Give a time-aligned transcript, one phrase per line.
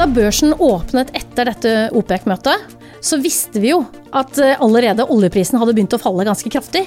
[0.00, 2.70] Da børsen åpnet etter dette OPEC-møtet,
[3.04, 3.82] så visste vi jo
[4.16, 6.86] at eh, allerede oljeprisen hadde begynt å falle ganske kraftig.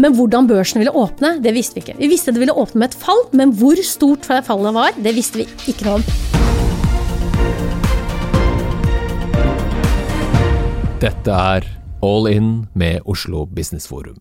[0.00, 1.98] Men hvordan børsen ville åpne, det visste vi ikke.
[1.98, 5.42] Vi visste det ville åpne med et fall, men hvor stort fallet var, det visste
[5.42, 6.06] vi ikke noe om.
[11.04, 11.68] Dette er
[12.00, 14.16] All In med Oslo Business Forum.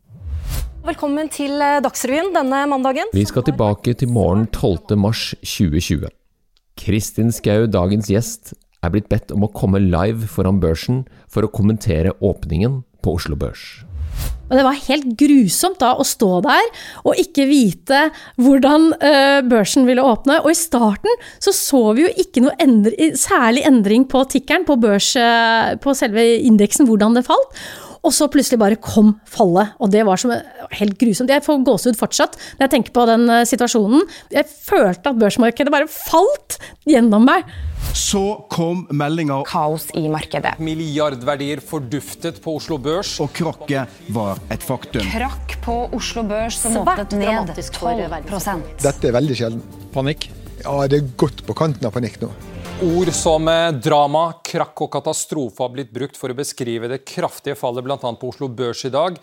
[0.84, 3.08] Velkommen til eh, Dagsrevyen denne mandagen.
[3.16, 5.00] Vi skal tilbake til morgen 12.
[5.00, 6.12] mars 2020.
[6.80, 8.54] Kristin Skau, dagens gjest,
[8.84, 13.38] er blitt bedt om å komme live foran børsen for å kommentere åpningen på Oslo
[13.40, 13.84] Børs.
[14.52, 16.66] Og det var helt grusomt da å stå der
[17.08, 18.02] og ikke vite
[18.38, 20.42] hvordan uh, børsen ville åpne.
[20.44, 24.78] Og i starten så så vi jo ikke noe endri særlig endring på tikkeren, på,
[24.84, 27.64] børs, uh, på selve indeksen, hvordan det falt.
[28.04, 30.34] Og så plutselig bare kom fallet, og det var som
[30.76, 31.32] helt grusomt.
[31.32, 34.04] Jeg får gåsehud fortsatt når jeg tenker på den uh, situasjonen.
[34.34, 36.58] Jeg følte at børsmarkedet bare falt
[36.90, 37.48] gjennom meg.
[37.96, 40.56] Så kom meldinga Kaos i markedet.
[40.64, 43.16] Milliardverdier forduftet på Oslo Børs.
[43.24, 45.06] Og krakket var et faktum.
[45.14, 49.64] Krakk på Oslo Børs som åpnet ned 12% Dette er veldig sjelden.
[49.96, 50.28] Panikk?
[50.64, 52.32] Ja, det er godt på kanten av panikk nå.
[52.84, 57.56] Ord som eh, drama, krakk og katastrofe har blitt brukt for å beskrive det kraftige
[57.56, 57.96] fallet bl.a.
[57.96, 59.16] på Oslo Børs i dag.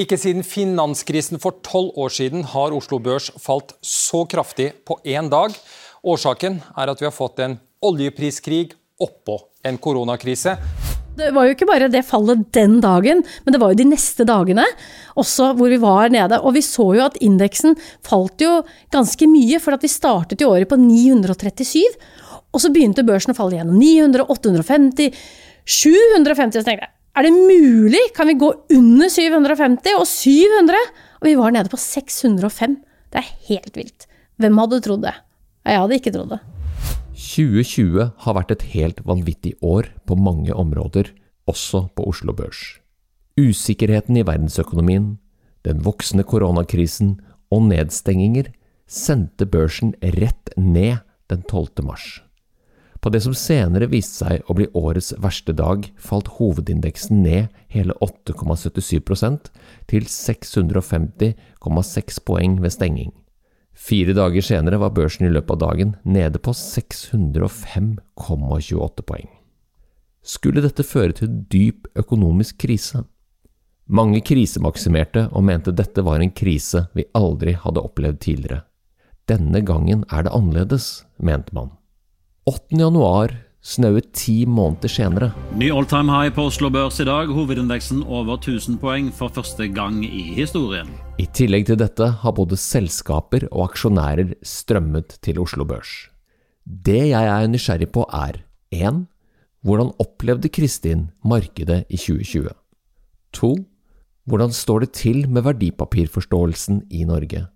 [0.00, 5.28] Ikke siden finanskrisen for tolv år siden har Oslo Børs falt så kraftig på én
[5.28, 5.52] dag.
[6.00, 10.56] Årsaken er at vi har fått en oljepriskrig oppå en koronakrise.
[11.12, 14.24] Det var jo ikke bare det fallet den dagen, men det var jo de neste
[14.24, 14.64] dagene
[15.20, 16.40] også hvor vi var nede.
[16.40, 18.62] Og vi så jo at indeksen falt jo
[18.94, 21.84] ganske mye, for vi startet i året på 937.
[22.52, 23.78] Og så begynte børsen å falle igjennom.
[23.80, 25.12] 900, 850,
[25.64, 26.60] 750.
[26.60, 28.00] Så tenkte jeg, er det mulig?
[28.16, 30.80] Kan vi gå under 750 og 700?
[31.20, 32.78] Og vi var nede på 605.
[33.12, 34.08] Det er helt vilt.
[34.40, 35.14] Hvem hadde trodd det?
[35.68, 36.40] Jeg hadde ikke trodd det.
[37.22, 41.12] 2020 har vært et helt vanvittig år på mange områder,
[41.48, 42.80] også på Oslo Børs.
[43.38, 45.16] Usikkerheten i verdensøkonomien,
[45.64, 47.14] den voksende koronakrisen
[47.52, 48.50] og nedstenginger
[48.90, 51.84] sendte børsen rett ned den 12.
[51.86, 52.20] mars.
[53.02, 57.90] På det som senere viste seg å bli årets verste dag, falt hovedindeksen ned hele
[57.98, 59.50] 8,77%
[59.90, 63.10] til 650,6 poeng ved stenging.
[63.74, 69.26] Fire dager senere var børsen i løpet av dagen nede på 605,28 poeng.
[70.22, 73.02] Skulle dette føre til dyp økonomisk krise?
[73.90, 78.62] Mange krisemaksimerte og mente dette var en krise vi aldri hadde opplevd tidligere.
[79.26, 81.81] Denne gangen er det annerledes, mente man.
[82.42, 82.74] 8.
[82.74, 83.30] januar
[83.62, 85.28] snaue ti måneder senere.
[85.54, 87.30] Ny all-time high på Oslo Børs i dag.
[87.30, 90.90] Hovedindeksen over 1000 poeng for første gang i historien.
[91.22, 95.92] I tillegg til dette har både selskaper og aksjonærer strømmet til Oslo Børs.
[96.66, 98.40] Det jeg er nysgjerrig på er
[98.74, 99.04] 1.
[99.62, 102.50] Hvordan opplevde Kristin markedet i 2020?
[103.38, 103.54] 2.
[104.26, 107.46] Hvordan står det til med verdipapirforståelsen i Norge?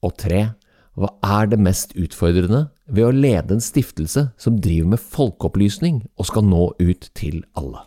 [0.00, 0.46] Og 3.
[0.92, 6.28] Hva er det mest utfordrende ved å lede en stiftelse som driver med folkeopplysning og
[6.28, 7.86] skal nå ut til alle?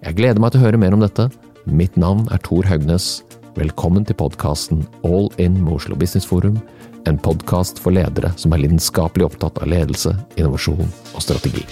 [0.00, 1.28] Jeg gleder meg til å høre mer om dette.
[1.68, 3.20] Mitt navn er Tor Haugnes.
[3.60, 6.56] Velkommen til podkasten All in med Oslo Business Forum,
[7.04, 11.66] en podkast for ledere som er lidenskapelig opptatt av ledelse, innovasjon og strategi.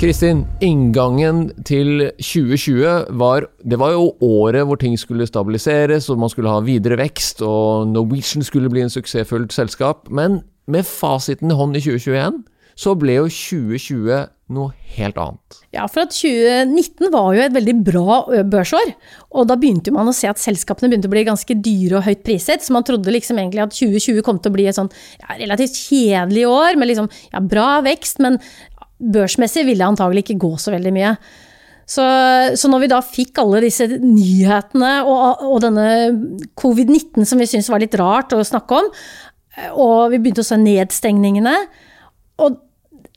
[0.00, 6.32] Kristin, inngangen til 2020 var Det var jo året hvor ting skulle stabiliseres, og man
[6.32, 10.08] skulle ha videre vekst, og Norwegian skulle bli en suksessfullt selskap.
[10.08, 12.40] Men med fasiten i hånd i 2021,
[12.80, 15.58] så ble jo 2020 noe helt annet.
[15.74, 18.16] Ja, for at 2019 var jo et veldig bra
[18.50, 18.94] børsår.
[19.38, 22.24] Og da begynte man å se at selskapene begynte å bli ganske dyre og høyt
[22.26, 22.64] priset.
[22.64, 24.90] Så man trodde liksom egentlig at 2020 kom til å bli et sånn
[25.20, 28.40] ja, relativt kjedelig år med liksom ja, bra vekst, men
[29.00, 31.14] børsmessig ville det antagelig ikke gå så veldig mye.
[31.90, 32.04] Så,
[32.54, 35.86] så, når vi da fikk alle disse nyhetene og, og denne
[36.60, 38.90] covid-19 som vi syntes var litt rart å snakke om,
[39.74, 41.56] og vi begynte å se nedstengningene
[42.40, 42.60] og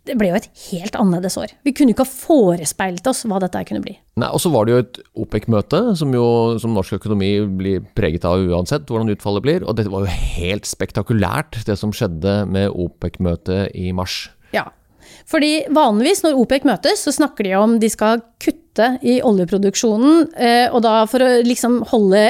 [0.04, 1.54] det ble jo et helt annerledes år.
[1.64, 3.94] Vi kunne ikke ha forespeilet oss hva dette kunne bli.
[4.20, 6.26] Nei, Og så var det jo et OPEC-møte, som jo
[6.60, 7.32] som norsk økonomi
[7.62, 9.64] blir preget av uansett hvordan utfallet blir.
[9.64, 14.26] Og det var jo helt spektakulært, det som skjedde med OPEC-møtet i mars.
[14.52, 14.68] Ja,
[15.30, 20.68] fordi vanligvis når OPEC møtes, så snakker de om de skal kutte i oljeproduksjonen, eh,
[20.74, 22.24] og da for å liksom holde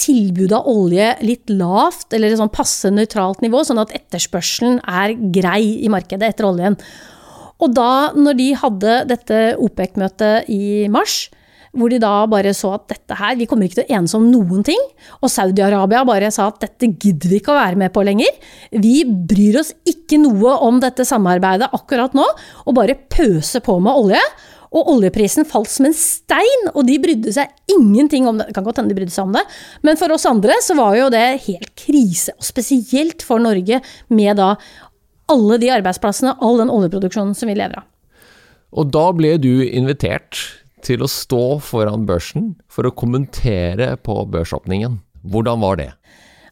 [0.00, 5.82] tilbudet av olje litt lavt, eller sånn passe nøytralt nivå, sånn at etterspørselen er grei
[5.84, 6.78] i markedet etter oljen.
[7.60, 11.26] Og da, når de hadde dette OPEC-møtet i mars,
[11.76, 14.26] hvor de da bare så at dette her, vi kommer ikke til å enes om
[14.30, 14.80] noen ting.
[15.22, 18.38] Og Saudi-Arabia bare sa at dette gidder vi ikke å være med på lenger.
[18.74, 22.26] Vi bryr oss ikke noe om dette samarbeidet akkurat nå,
[22.66, 24.22] og bare pøser på med olje.
[24.70, 28.48] Og oljeprisen falt som en stein, og de brydde seg ingenting om det.
[28.50, 29.42] Det kan godt hende de brydde seg om det,
[29.86, 32.36] men for oss andre så var jo det helt krise.
[32.38, 33.80] Og spesielt for Norge,
[34.14, 34.52] med da
[35.30, 37.86] alle de arbeidsplassene, all den oljeproduksjonen som vi lever av.
[38.70, 40.38] Og da ble du invitert
[40.86, 44.98] til å stå foran børsen for å kommentere på børsåpningen.
[45.30, 45.90] Hvordan var det?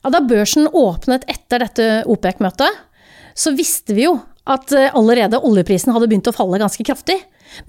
[0.04, 2.84] Ja, da børsen åpnet etter dette OPEC-møtet,
[3.38, 7.18] så visste vi jo at eh, allerede oljeprisen hadde begynt å falle ganske kraftig.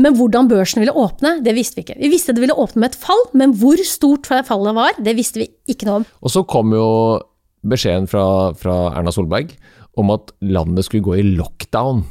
[0.01, 1.97] Men hvordan børsen ville åpne, det visste vi ikke.
[2.01, 5.44] Vi visste det ville åpne med et fall, men hvor stort fallet var, det visste
[5.44, 6.07] vi ikke noe om.
[6.23, 6.88] Og så kom jo
[7.67, 8.23] beskjeden fra,
[8.59, 9.56] fra Erna Solberg
[10.00, 12.06] om at landet skulle gå i lockdown.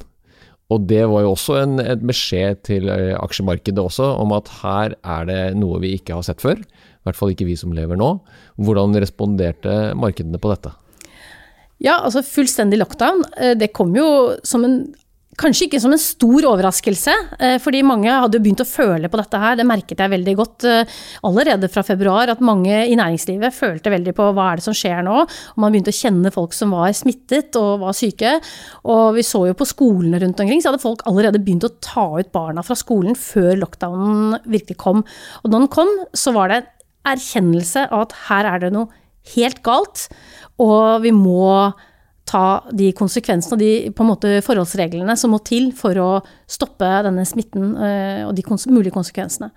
[0.69, 4.97] Og det var jo også en, et beskjed til eh, aksjemarkedet også, om at her
[5.00, 6.61] er det noe vi ikke har sett før.
[6.61, 8.11] I hvert fall ikke vi som lever nå.
[8.61, 10.75] Hvordan responderte markedene på dette?
[11.81, 13.25] Ja, altså fullstendig lockdown.
[13.41, 14.09] Eh, det kom jo
[14.47, 14.81] som en
[15.38, 19.38] Kanskje ikke som en stor overraskelse, eh, fordi mange hadde begynt å føle på dette
[19.38, 19.55] her.
[19.55, 20.96] Det merket jeg veldig godt eh,
[21.29, 25.05] allerede fra februar, at mange i næringslivet følte veldig på hva er det som skjer
[25.06, 25.20] nå.
[25.23, 28.35] Og man begynte å kjenne folk som var smittet og var syke.
[28.90, 32.08] Og vi så jo på skolene rundt omkring, så hadde folk allerede begynt å ta
[32.19, 35.05] ut barna fra skolen før lockdownen virkelig kom.
[35.44, 36.73] Og når den kom, så var det en
[37.14, 38.90] erkjennelse av at her er det noe
[39.37, 40.08] helt galt,
[40.58, 41.70] og vi må
[42.29, 46.11] ta de konsekvensene og de på en måte forholdsreglene som må til for å
[46.51, 49.51] stoppe denne smitten eh, og de kons mulige konsekvensene.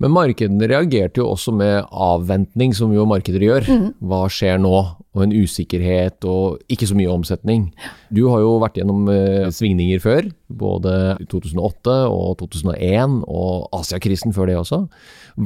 [0.00, 3.66] Men markedene reagerte jo også med avventning, som jo markeder gjør.
[3.68, 3.86] Mm.
[4.08, 4.72] Hva skjer nå?
[5.10, 7.66] Og en usikkerhet og ikke så mye omsetning.
[8.14, 10.92] Du har jo vært gjennom eh, svingninger før, både
[11.32, 14.84] 2008 og 2001, og Asiakrisen før det også.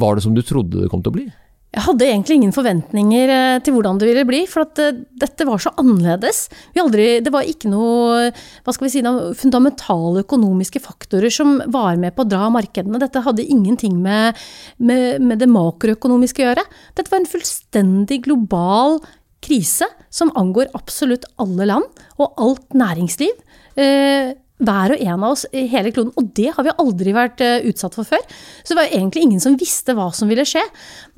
[0.05, 1.27] Var det som du trodde det kom til å bli?
[1.75, 5.47] Jeg hadde egentlig ingen forventninger eh, til hvordan det ville bli, for at eh, dette
[5.49, 6.45] var så annerledes.
[6.79, 9.03] Aldri, det var ikke noe hva skal vi si,
[9.41, 13.01] fundamentale økonomiske faktorer som var med på å dra markedene.
[13.03, 14.39] Dette hadde ingenting med,
[14.79, 16.67] med, med det makroøkonomiske å gjøre.
[16.95, 19.01] Dette var en fullstendig global
[19.45, 23.35] krise som angår absolutt alle land og alt næringsliv.
[23.75, 24.31] Eh,
[24.63, 26.13] hver og en av oss i hele kloden.
[26.21, 28.23] Og det har vi aldri vært uh, utsatt for før.
[28.63, 30.63] Så det var jo egentlig ingen som visste hva som ville skje.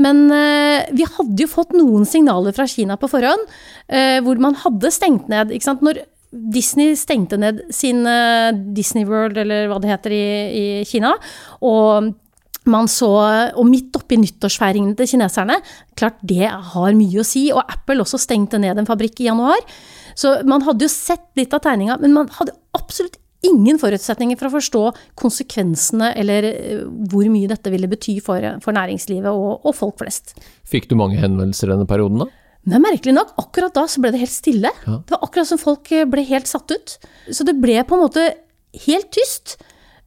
[0.02, 3.48] Men uh, vi hadde jo fått noen signaler fra Kina på forhånd,
[3.92, 5.52] uh, hvor man hadde stengt ned.
[5.52, 5.84] ikke sant?
[5.84, 6.00] Når
[6.52, 8.02] Disney stengte ned sin
[8.76, 10.24] Disney World, eller hva det heter, i,
[10.58, 11.14] i Kina,
[11.64, 12.10] og
[12.66, 13.08] man så,
[13.54, 15.60] og midt oppi nyttårsfeiringene til kineserne,
[15.96, 17.46] klart det har mye å si.
[17.54, 19.62] Og Apple også stengte ned en fabrikk i januar.
[20.18, 24.48] Så man hadde jo sett litt av tegninga, men man hadde absolutt ingen forutsetninger for
[24.48, 24.82] å forstå
[25.18, 30.36] konsekvensene eller eh, hvor mye dette ville bety for, for næringslivet og, og, folk flest.
[30.68, 32.30] Fikk du mange henvendelser denne perioden da?
[32.66, 34.72] Men merkelig nok, akkurat da så ble det helt stille.
[34.88, 34.98] Ja.
[34.98, 36.98] Det var akkurat som folk eh, ble helt satt ut.
[37.30, 38.26] Så det ble på en måte
[38.86, 39.54] helt tyst.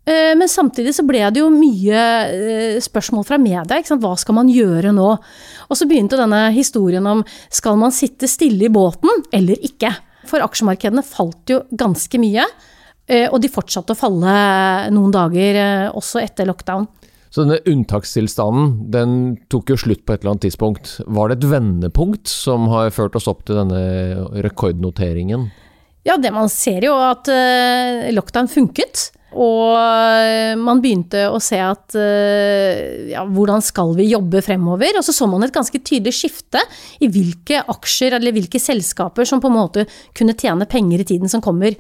[0.04, 3.80] Eh, men samtidig så ble det jo mye spørsmål fra media.
[3.96, 5.08] Hva skal man gjøre nå?
[5.70, 7.24] Og så begynte denne historien om
[7.54, 9.94] skal man sitte stille i båten eller ikke?
[10.30, 12.44] For aksjemarkedene falt jo ganske mye.
[13.10, 14.32] Eh, og de fortsatte å falle
[14.94, 16.86] noen dager eh, også etter lockdown.
[17.30, 19.16] Så denne unntakstilstanden den
[19.54, 20.96] tok jo slutt på et eller annet tidspunkt.
[21.06, 25.50] Var det et vendepunkt som har ført oss opp til denne rekordnoteringen?
[26.08, 29.10] Ja, det man ser jo at eh, lockdown funket.
[29.30, 29.78] Og
[30.58, 34.98] man begynte å se at ja, hvordan skal vi jobbe fremover?
[34.98, 36.64] Og så så man et ganske tydelig skifte
[36.98, 39.86] i hvilke aksjer eller hvilke selskaper som på en måte
[40.18, 41.78] kunne tjene penger i tiden som kommer.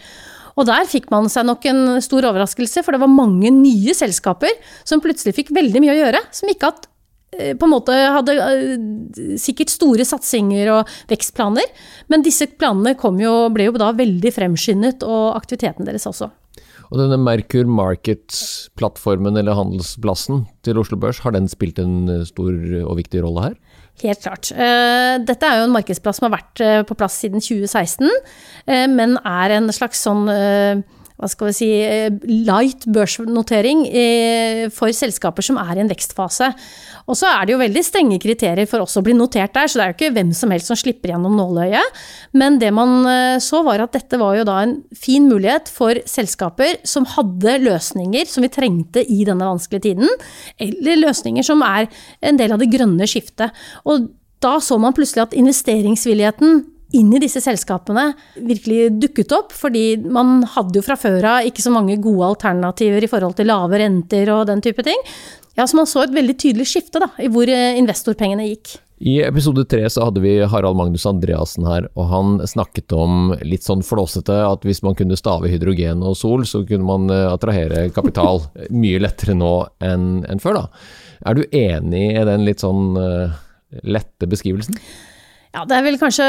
[0.60, 4.52] Og der fikk man seg nok en stor overraskelse, for det var mange nye selskaper
[4.84, 6.90] som plutselig fikk veldig mye å gjøre, som ikke hatt
[7.38, 8.74] eh, på en måte hadde eh,
[9.40, 11.72] sikkert store satsinger og vekstplaner,
[12.12, 16.28] men disse planene jo, ble jo da veldig fremskyndet, og aktiviteten deres også.
[16.90, 22.50] Og denne Merkur Markets-plattformen eller handelsplassen til Oslo Børs, har den spilt en stor
[22.82, 23.60] og viktig rolle her?
[24.00, 24.52] Helt klart.
[24.52, 28.08] Eh, dette er jo en markedsplass som har vært eh, på plass siden 2016,
[28.72, 30.24] eh, men er en slags sånn
[31.20, 31.70] hva skal vi si,
[32.48, 33.84] light børsnotering
[34.72, 36.48] for selskaper som er i en vekstfase.
[37.10, 39.80] Og så er det jo veldig strenge kriterier for også å bli notert der, så
[39.80, 42.00] det er jo ikke hvem som helst som slipper gjennom nåløyet.
[42.38, 46.00] Men det man eh, så var at dette var jo da en fin mulighet for
[46.10, 50.10] selskaper som hadde løsninger som vi trengte i denne vanskelige tiden,
[50.62, 51.90] eller løsninger som er
[52.26, 53.56] en del av det grønne skiftet.
[53.90, 54.12] Og
[54.44, 56.62] da så man plutselig at investeringsvilligheten
[56.98, 61.64] inn i disse selskapene virkelig dukket opp, fordi man hadde jo fra før av ikke
[61.64, 65.08] så mange gode alternativer i forhold til lave renter og den type ting.
[65.58, 68.78] Ja, så man så et veldig tydelig skifte da, i hvor eh, investorpengene gikk.
[69.00, 73.64] I episode tre så hadde vi Harald Magnus Andreassen her, og han snakket om litt
[73.64, 77.86] sånn flåsete at hvis man kunne stave hydrogen og sol, så kunne man eh, attrahere
[77.96, 78.44] kapital
[78.82, 79.54] mye lettere nå
[79.84, 80.66] enn før, da.
[81.30, 83.40] Er du enig i den litt sånn uh,
[83.84, 84.78] lette beskrivelsen?
[85.50, 86.26] Ja, det er vel kanskje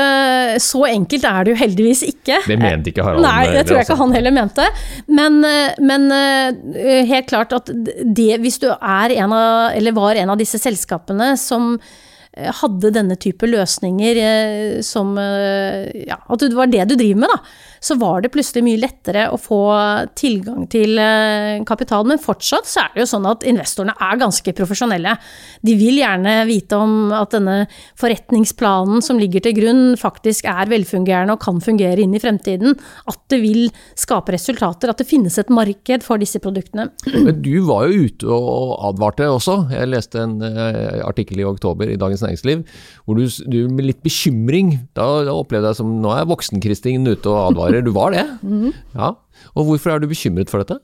[0.65, 2.39] Så enkelt er det jo heldigvis ikke.
[2.49, 3.25] Det mente ikke Harald.
[3.27, 3.93] Nei, det tror jeg altså.
[3.93, 4.69] ikke han heller mente.
[5.13, 10.17] Men, eh, men eh, helt klart at det, hvis du er en av, eller var
[10.17, 11.75] en av disse selskapene som
[12.31, 14.19] hadde denne type løsninger
[14.87, 17.39] som Ja, at det var det du driver med, da.
[17.81, 19.59] Så var det plutselig mye lettere å få
[20.19, 21.01] tilgang til
[21.67, 22.05] kapital.
[22.07, 25.17] Men fortsatt så er det jo sånn at investorene er ganske profesjonelle.
[25.65, 27.57] De vil gjerne vite om at denne
[27.99, 32.77] forretningsplanen som ligger til grunn, faktisk er velfungerende og kan fungere inn i fremtiden.
[33.11, 36.91] At det vil skape resultater, at det finnes et marked for disse produktene.
[37.11, 39.57] Men du var jo ute og advarte også.
[39.73, 40.39] Jeg leste en
[41.09, 42.63] artikkel i oktober i Dagens Næringsliv
[43.07, 47.31] hvor du, du med litt bekymring Da, da opplevde jeg som nå er voksen-Kristin ute
[47.31, 47.85] og advarer.
[47.85, 48.27] Du var det?
[48.43, 48.73] Mhm.
[48.95, 49.15] Ja.
[49.57, 50.81] Og hvorfor er du bekymret for dette?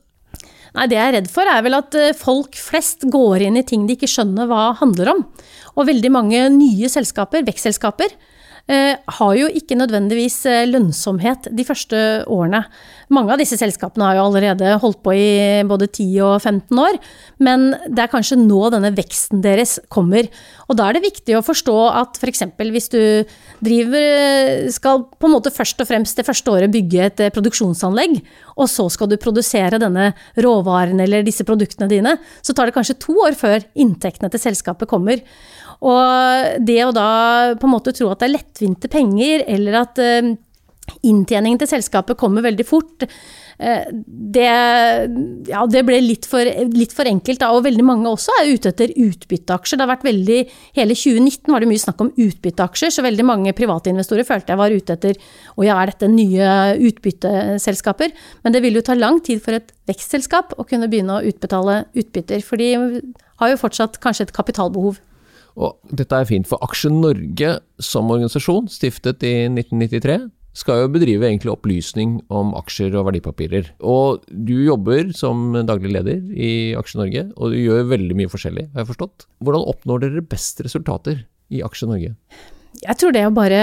[0.76, 3.64] Nei, Det jeg er redd for, er vel at eh, folk flest går inn i
[3.66, 5.22] ting de ikke skjønner hva handler om.
[5.76, 8.12] Og veldig mange nye selskaper, vekstselskaper,
[8.68, 12.64] eh, har jo ikke nødvendigvis eh, lønnsomhet de første årene.
[13.12, 15.26] Mange av disse selskapene har jo allerede holdt på i
[15.68, 16.96] både 10 og 15 år,
[17.38, 20.26] men det er kanskje nå denne veksten deres kommer.
[20.66, 22.42] Og da er det viktig å forstå at f.eks.
[22.58, 23.02] hvis du
[23.62, 28.18] driver skal på en måte først og fremst det første året bygge et produksjonsanlegg,
[28.58, 30.10] og så skal du produsere denne
[30.42, 34.90] råvaren eller disse produktene dine, så tar det kanskje to år før inntektene til selskapet
[34.90, 35.22] kommer.
[35.84, 40.02] Og det å da på en måte tro at det er lettvinte penger, eller at
[41.04, 43.06] inntjeningen til selskapet kommer veldig fort.
[43.56, 44.46] Det,
[45.48, 46.44] ja, det ble litt for,
[46.76, 47.50] litt for, enkelt, da.
[47.56, 49.78] Og veldig mange også er ute etter utbytteaksjer.
[49.78, 50.40] Det har vært veldig,
[50.76, 54.60] Hele 2019 var det mye snakk om utbytteaksjer, så veldig mange private investorer følte jeg
[54.60, 55.16] var ute etter
[55.56, 56.50] å ja, er dette nye
[56.90, 58.12] utbytteselskaper?
[58.44, 61.84] Men det vil jo ta lang tid for et vekstselskap å kunne begynne å utbetale
[61.96, 62.44] utbytter.
[62.44, 62.72] For de
[63.40, 65.00] har jo fortsatt kanskje et kapitalbehov.
[65.56, 70.18] Og dette er fint, for Aksje Norge som organisasjon, stiftet i 1993,
[70.56, 73.70] skal jo bedrive egentlig opplysning om aksjer og verdipapirer.
[73.84, 78.70] Og du jobber som daglig leder i Aksje Norge, og du gjør veldig mye forskjellig,
[78.72, 79.26] har jeg forstått.
[79.44, 82.14] Hvordan oppnår dere best resultater i Aksje Norge?
[82.76, 83.60] Jeg tror det å bare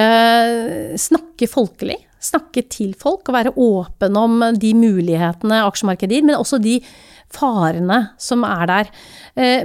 [1.01, 6.61] snakke folkelig, snakke til folk og være åpen om de mulighetene aksjemarkedet gir, men også
[6.61, 6.77] de
[7.33, 8.91] farene som er der.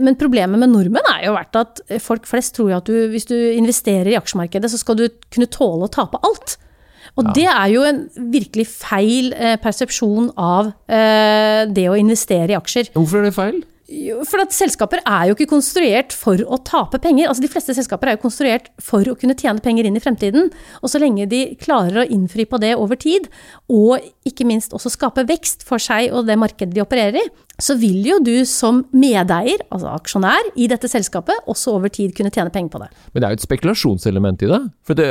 [0.04, 3.36] Men problemet med nordmenn er jo vært at folk flest tror at du, hvis du
[3.36, 6.56] investerer i aksjemarkedet, så skal du kunne tåle å tape alt.
[7.18, 7.34] Og ja.
[7.34, 12.92] det er jo en virkelig feil eh, persepsjon av eh, det å investere i aksjer.
[12.94, 13.58] Hvorfor er det feil?
[13.88, 17.30] For at selskaper er jo ikke konstruert for å tape penger.
[17.30, 20.50] Altså De fleste selskaper er jo konstruert for å kunne tjene penger inn i fremtiden.
[20.82, 23.30] Og så lenge de klarer å innfri på det over tid,
[23.72, 27.74] og ikke minst også skape vekst for seg og det markedet de opererer i, så
[27.80, 32.52] vil jo du som medeier, altså aksjonær, i dette selskapet også over tid kunne tjene
[32.54, 32.90] penger på det.
[33.14, 34.60] Men det er jo et spekulasjonselement i det.
[34.86, 35.08] For det,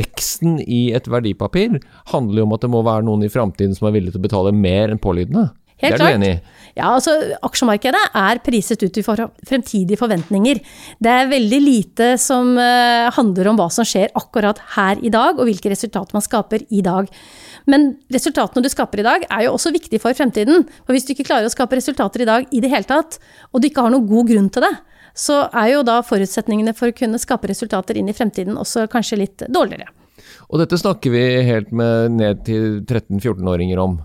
[0.00, 1.76] veksten i et verdipapir
[2.10, 4.26] handler jo om at det må være noen i framtiden som er villig til å
[4.26, 5.52] betale mer enn pålydende.
[5.84, 6.42] Helt det er du enig i?
[6.74, 7.12] Ja, altså
[7.46, 10.58] aksjemarkedet er priset ut i fremtidige forventninger.
[10.98, 15.38] Det er veldig lite som uh, handler om hva som skjer akkurat her i dag,
[15.38, 17.06] og hvilke resultater man skaper i dag.
[17.70, 20.66] Men resultatene du skaper i dag er jo også viktige for fremtiden.
[20.82, 23.20] For hvis du ikke klarer å skape resultater i dag i det hele tatt,
[23.52, 24.74] og du ikke har noen god grunn til det,
[25.14, 29.20] så er jo da forutsetningene for å kunne skape resultater inn i fremtiden også kanskje
[29.22, 29.94] litt dårligere.
[30.50, 34.00] Og dette snakker vi helt med ned til 13-14-åringer om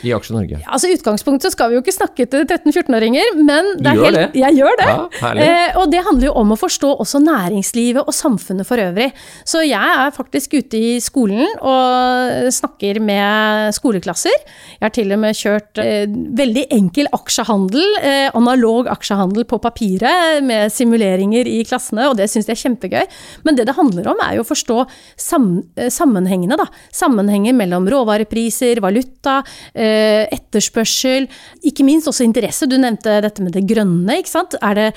[0.00, 0.58] i Aksje Norge?
[0.62, 4.18] Ja, altså utgangspunktet så skal vi jo ikke snakke til 13-14-åringer, men du gjør helt,
[4.18, 4.40] det?
[4.40, 4.88] jeg gjør det.
[4.88, 9.10] Ja, eh, og det handler jo om å forstå også næringslivet og samfunnet for øvrig.
[9.44, 14.36] Så jeg er faktisk ute i skolen og snakker med skoleklasser.
[14.78, 16.06] Jeg har til og med kjørt eh,
[16.40, 22.48] veldig enkel aksjehandel, eh, analog aksjehandel på papiret, med simuleringer i klassene, og det syns
[22.48, 23.20] jeg er kjempegøy.
[23.44, 24.80] Men det det handler om, er jo å forstå
[25.20, 25.50] sam
[25.92, 26.66] sammenhengene, da.
[26.94, 29.40] Sammenhenger mellom råvarepriser, valuta.
[29.74, 31.28] Eh, etterspørsel,
[31.66, 32.68] ikke minst også interesse.
[32.70, 34.18] Du nevnte dette med det grønne.
[34.18, 34.56] ikke sant?
[34.80, 34.90] Det,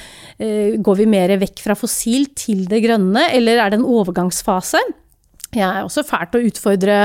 [0.84, 4.82] går vi mer vekk fra fossil til det grønne, eller er det en overgangsfase?
[5.54, 6.98] Jeg er også fælt å utfordre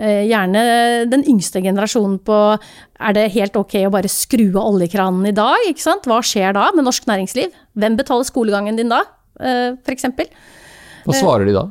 [0.00, 0.62] gjerne
[1.10, 5.68] den yngste generasjonen på er det helt ok å bare skru av oljekranen i dag?
[6.08, 7.52] Hva skjer da med norsk næringsliv?
[7.76, 9.02] Hvem betaler skolegangen din da,
[9.84, 10.08] f.eks.?
[11.02, 11.64] Hva svarer de da?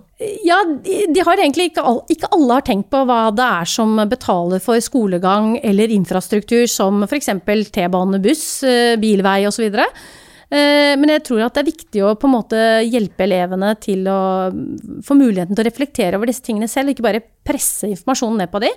[0.46, 3.96] Ja, de, har egentlig ikke, all, ikke alle har tenkt på hva det er som
[4.12, 7.32] betaler for skolegang eller infrastruktur, som f.eks.
[7.72, 8.44] T-bane, buss,
[9.02, 9.72] bilvei osv.
[10.52, 14.04] Eh, men jeg tror at det er viktig å på en måte hjelpe elevene til
[14.12, 14.20] å
[15.06, 18.60] få muligheten til å reflektere over disse tingene selv, ikke bare presse informasjonen ned på
[18.66, 18.76] dem.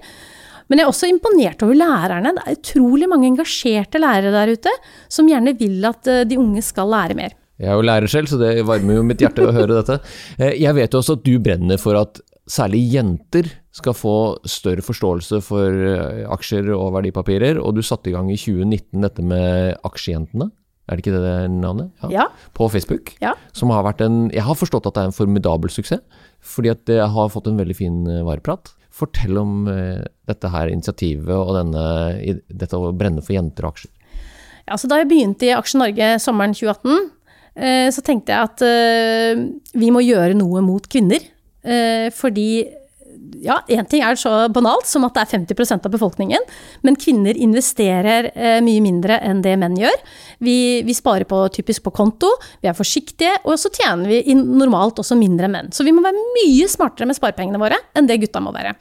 [0.71, 2.33] Men jeg er også imponert over lærerne.
[2.37, 4.73] Det er utrolig mange engasjerte lærere der ute
[5.13, 7.35] som gjerne vil at eh, de unge skal lære mer.
[7.61, 10.01] Jeg er jo lærer selv, så det varmer jo mitt hjerte å høre dette.
[10.41, 12.19] Eh, jeg vet jo også at du brenner for at
[12.51, 14.17] særlig jenter skal få
[14.49, 19.25] større forståelse for eh, aksjer og verdipapirer, og du satte i gang i 2019 dette
[19.25, 20.51] med Aksjejentene.
[20.85, 21.95] Er det ikke det det navnet?
[22.13, 22.27] Ja.
[22.59, 23.15] På Facebook.
[23.23, 23.33] Ja.
[23.57, 26.03] Som har vært en Jeg har forstått at det er en formidabel suksess,
[26.45, 28.75] fordi at det har fått en veldig fin eh, vareprat.
[28.95, 31.81] Fortell om dette her initiativet og denne,
[32.47, 33.91] dette å brenne for jenter og aksjer.
[34.65, 37.11] Ja, så da jeg begynte i Aksje Norge sommeren 2018, eh,
[37.95, 39.45] så tenkte jeg at eh,
[39.79, 41.23] vi må gjøre noe mot kvinner.
[41.65, 42.67] Eh, fordi
[43.45, 46.45] ja, én ting er så banalt som at det er 50% av befolkningen,
[46.87, 50.05] men kvinner investerer eh, mye mindre enn det menn gjør.
[50.45, 52.31] Vi, vi sparer på, typisk på konto,
[52.65, 55.73] vi er forsiktige, og så tjener vi normalt også mindre enn menn.
[55.75, 58.75] Så vi må være mye smartere med sparepengene våre enn det gutta må være.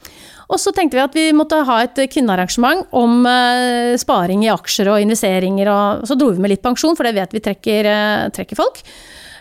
[0.52, 4.90] Og så tenkte vi at vi måtte ha et kvinnearrangement om eh, sparing i aksjer
[4.92, 8.32] og investeringer, og så dro vi med litt pensjon, for det vet vi trekker, eh,
[8.34, 8.82] trekker folk.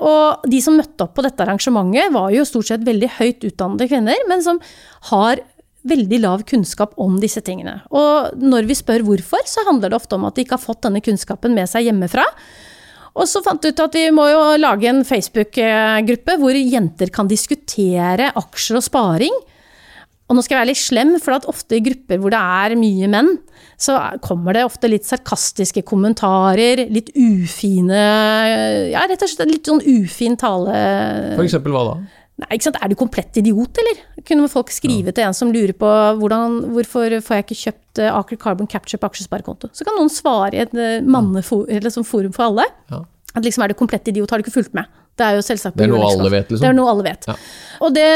[0.02, 3.90] Og de som møtte opp på dette arrangementet, var jo stort sett veldig høyt utdannede
[3.92, 4.62] kvinner, men som
[5.12, 5.44] har
[5.84, 7.82] veldig lav kunnskap om disse tingene.
[7.92, 10.86] Og når vi spør hvorfor, så handler det ofte om at de ikke har fått
[10.86, 12.24] denne kunnskapen med seg hjemmefra.
[13.14, 17.30] Og så fant vi ut at vi må jo lage en Facebook-gruppe hvor jenter kan
[17.30, 19.36] diskutere aksjer og sparing.
[20.34, 22.74] Og nå skal jeg være litt slem, for at ofte i grupper hvor det er
[22.82, 23.28] mye menn,
[23.78, 28.00] så kommer det ofte litt sarkastiske kommentarer, litt ufine
[28.90, 30.74] Ja, rett og slett litt sånn ufin tale.
[31.36, 31.96] For eksempel hva da?
[32.42, 32.80] Nei, ikke sant?
[32.82, 34.02] Er du komplett idiot, eller?
[34.26, 38.18] Kunne folk skrive til en som lurer på hvordan, hvorfor får jeg ikke kjøpt eh,
[38.18, 39.70] Aker Carbon Capture på aksjesparekonto?
[39.70, 40.74] Så kan noen svare i et
[41.06, 42.66] manneforum, eller sånn forum for alle.
[42.90, 43.04] Ja.
[43.38, 44.90] At liksom er du komplett idiot, har du ikke fulgt med?
[45.14, 46.64] Det er jo selvsagt Det er noe alle vet, liksom?
[46.64, 47.28] Det er noe alle vet.
[47.30, 47.36] Ja.
[47.86, 48.10] Og det,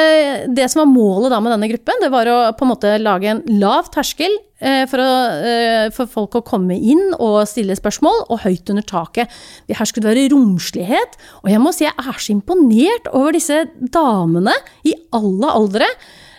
[0.57, 3.29] det som var målet da med denne gruppen, det var å på en måte lage
[3.29, 8.23] en lav terskel eh, for, å, eh, for folk å komme inn og stille spørsmål,
[8.33, 9.33] og høyt under taket.
[9.69, 11.19] Her skulle det være romslighet.
[11.43, 14.55] Og jeg må si jeg er så imponert over disse damene
[14.87, 15.91] i alle aldre.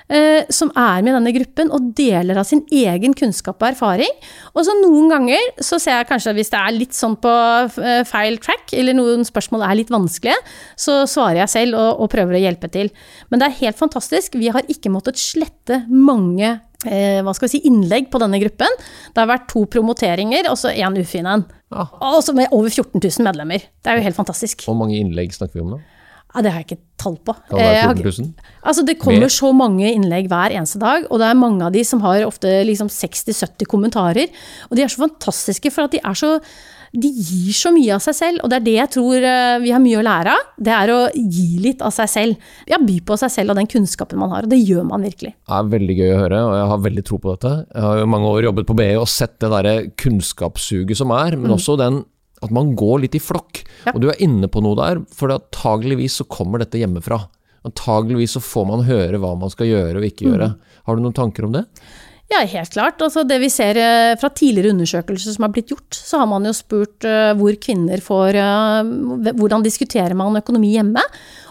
[0.09, 4.13] Eh, Som er med i denne gruppen og deler av sin egen kunnskap og erfaring.
[4.55, 7.35] Og så noen ganger så ser jeg kanskje at hvis det er litt sånn på
[7.83, 10.39] eh, feil track, eller noen spørsmål er litt vanskelige,
[10.79, 12.93] så svarer jeg selv og, og prøver å hjelpe til.
[13.29, 14.39] Men det er helt fantastisk.
[14.39, 18.81] Vi har ikke måttet slette mange eh, hva skal vi si, innlegg på denne gruppen.
[19.15, 21.47] Det har vært to promoteringer, og så én ufin en.
[21.75, 21.85] Ja.
[22.15, 23.65] Og så med over 14 000 medlemmer.
[23.83, 24.65] Det er jo helt fantastisk.
[24.69, 25.83] Hvor mange innlegg snakker vi om da?
[26.35, 27.33] Ja, det har jeg ikke tall på.
[27.49, 28.49] Kan det Eh, være 14 000?
[28.69, 29.33] Altså, det kommer Mer?
[29.33, 32.51] så mange innlegg hver eneste dag, og det er mange av de som har ofte
[32.69, 34.29] liksom 60-70 kommentarer.
[34.69, 36.41] Og de er så fantastiske, for at de er så
[36.89, 39.73] De gir så mye av seg selv, og det er det jeg tror eh, vi
[39.75, 40.47] har mye å lære av.
[40.57, 42.47] Det er å gi litt av seg selv.
[42.67, 45.35] Ja, by på seg selv og den kunnskapen man har, og det gjør man virkelig.
[45.37, 47.53] Det er veldig gøy å høre, og jeg har veldig tro på dette.
[47.75, 51.37] Jeg har jo mange år jobbet på BI og sett det derre kunnskapssuget som er,
[51.37, 52.01] men også den
[52.45, 53.63] at man går litt i flokk.
[53.87, 53.95] Ja.
[53.95, 57.21] Og du er inne på noe der, for antageligvis så kommer dette hjemmefra.
[57.67, 60.53] Antageligvis så får man høre hva man skal gjøre og ikke gjøre.
[60.87, 61.67] Har du noen tanker om det?
[62.29, 63.01] Ja, helt klart.
[63.01, 66.45] Altså, det vi ser eh, fra tidligere undersøkelser som har blitt gjort, så har man
[66.45, 68.91] jo spurt eh, hvor kvinner får eh,
[69.39, 71.01] Hvordan diskuterer man økonomi hjemme?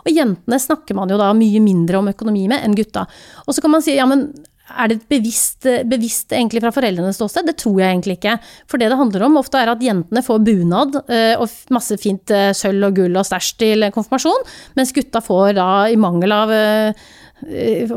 [0.05, 3.07] Og jentene snakker man jo da mye mindre om økonomi med enn gutta.
[3.47, 4.27] Og så kan man si ja, men
[4.67, 7.47] er det et bevisst, bevisst egentlig fra foreldrenes ståsted?
[7.47, 8.37] Det tror jeg egentlig ikke.
[8.67, 12.33] For det det handler om ofte er at jentene får bunad eh, og masse fint
[12.35, 14.49] eh, sølv og gull og stæsj til konfirmasjon,
[14.79, 17.07] mens gutta får da i mangel av eh,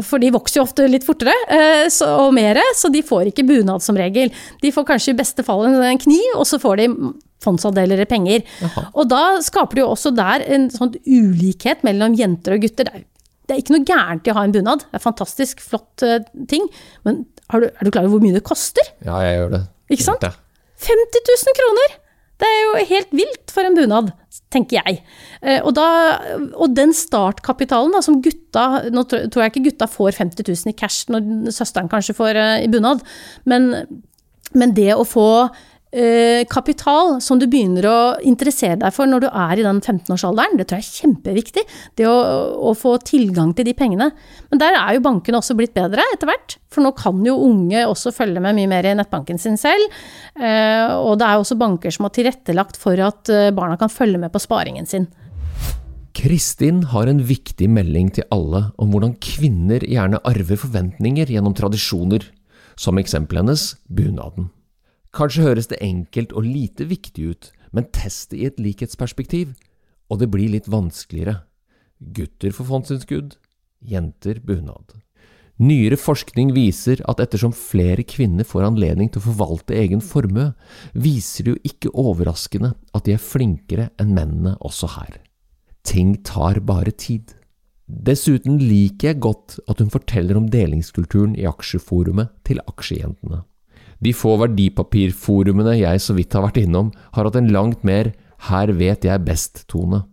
[0.04, 3.46] for de vokser jo ofte litt fortere eh, så, og mer, så de får ikke
[3.48, 4.32] bunad som regel.
[4.60, 6.88] De får kanskje i beste fall en, kniv, og så får de
[7.40, 8.44] fondsandeler i penger.
[8.92, 12.90] Og da skaper det jo også der en sånn ulikhet mellom jenter og gutter.
[12.90, 13.06] Det er,
[13.50, 16.20] det er ikke noe gærent i å ha en bunad, det er fantastisk flott uh,
[16.50, 16.68] ting,
[17.06, 18.92] men har du, er du klar over hvor mye det koster?
[19.02, 19.60] Ja, jeg gjør det.
[19.90, 20.22] Ikke sant?
[20.22, 20.30] Ja.
[20.86, 21.96] 50 000 kroner!
[22.40, 24.12] Det er jo helt vilt for en bunad,
[24.54, 25.02] tenker jeg.
[25.42, 25.88] Uh, Og, da,
[26.54, 30.78] og den startkapitalen da, som gutta Nå tror jeg ikke gutta får 50 000 i
[30.78, 33.02] cash når søsteren kanskje får uh, i bunad,
[33.50, 33.72] men,
[34.54, 35.26] men det å få
[36.50, 40.68] kapital som du begynner å interessere deg for når du er i den 15-årsalderen, det
[40.70, 41.64] tror jeg er kjempeviktig.
[41.98, 42.14] Det å,
[42.70, 44.10] å få tilgang til de pengene.
[44.52, 46.60] Men der er jo bankene også blitt bedre etter hvert.
[46.70, 49.90] For nå kan jo unge også følge med mye mer i nettbanken sin selv.
[50.38, 54.20] Eh, og det er også banker som har tilrettelagt for at eh, barna kan følge
[54.22, 55.08] med på sparingen sin.
[56.16, 62.26] Kristin har en viktig melding til alle om hvordan kvinner gjerne arver forventninger gjennom tradisjoner,
[62.80, 64.50] som eksempelet hennes bunaden.
[65.16, 69.54] Kanskje høres det enkelt og lite viktig ut, men test det i et likhetsperspektiv,
[70.10, 71.40] og det blir litt vanskeligere.
[72.00, 73.36] Gutter får fondsinnskudd,
[73.80, 74.94] jenter bunad.
[75.60, 80.54] Nyere forskning viser at ettersom flere kvinner får anledning til å forvalte egen formue,
[80.96, 85.18] viser det jo ikke overraskende at de er flinkere enn mennene også her.
[85.84, 87.34] Ting tar bare tid.
[87.90, 93.42] Dessuten liker jeg godt at hun forteller om delingskulturen i aksjeforumet til aksjejentene.
[94.00, 98.12] De få verdipapirforumene jeg så vidt har vært innom, har hatt en langt mer
[98.48, 100.04] 'her vet jeg best'-tone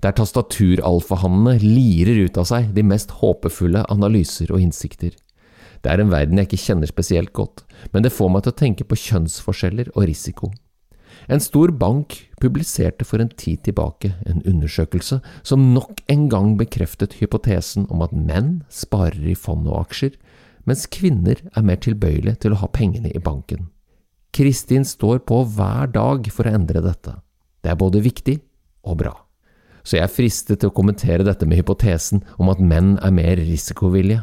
[0.00, 5.12] der tastaturalfahannene lirer ut av seg de mest håpefulle analyser og innsikter.
[5.80, 8.60] Det er en verden jeg ikke kjenner spesielt godt, men det får meg til å
[8.62, 10.50] tenke på kjønnsforskjeller og risiko.
[11.28, 17.18] En stor bank publiserte for en tid tilbake en undersøkelse som nok en gang bekreftet
[17.20, 20.14] hypotesen om at menn sparer i fond og aksjer,
[20.70, 23.66] mens kvinner er mer tilbøyelige til å ha pengene i banken.
[24.30, 27.16] Kristin står på hver dag for å endre dette.
[27.60, 28.38] Det er både viktig
[28.86, 29.16] og bra
[29.82, 33.40] så jeg er fristet til å kommentere dette med hypotesen om at menn er mer
[33.40, 34.22] risikovillige.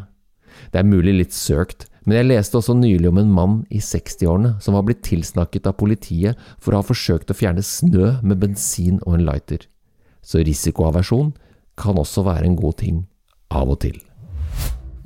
[0.73, 4.55] Det er mulig litt søkt, men jeg leste også nylig om en mann i 60-årene
[4.63, 9.01] som var blitt tilsnakket av politiet for å ha forsøkt å fjerne snø med bensin
[9.03, 9.67] og en lighter.
[10.23, 11.33] Så risikoaversjon
[11.77, 13.03] kan også være en god ting,
[13.53, 13.99] av og til.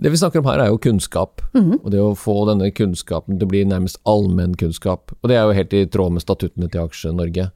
[0.02, 1.80] Det vi snakker om her er jo kunnskap, mm -hmm.
[1.84, 5.12] og det å få denne kunnskapen til å bli nærmest allmennkunnskap.
[5.22, 7.52] Og det er jo helt i tråd med statuttene til Aksje-Norge.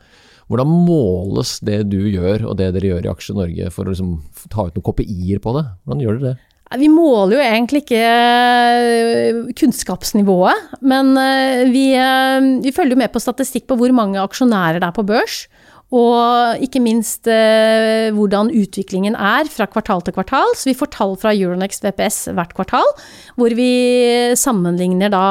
[0.48, 4.22] Hvordan måles det du gjør og det dere gjør i Aksje Norge for å liksom
[4.50, 5.66] ta ut noen kopier på det?
[5.86, 6.38] Hvordan gjør dere det?
[6.80, 13.22] Vi måler jo egentlig ikke eh, kunnskapsnivået, men eh, vi, eh, vi følger med på
[13.22, 15.46] statistikk på hvor mange aksjonærer det er på børs.
[15.94, 20.56] Og ikke minst eh, hvordan utviklingen er fra kvartal til kvartal.
[20.58, 22.90] Så vi får tall fra Euronext VPS hvert kvartal,
[23.38, 23.70] hvor vi
[24.40, 25.26] sammenligner da